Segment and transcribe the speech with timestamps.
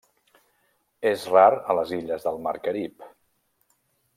[1.09, 3.07] És rar a les illes del Mar Carib.